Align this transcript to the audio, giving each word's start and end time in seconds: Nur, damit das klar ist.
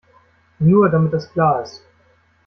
Nur, 0.59 0.89
damit 0.89 1.13
das 1.13 1.31
klar 1.31 1.61
ist. 1.61 1.83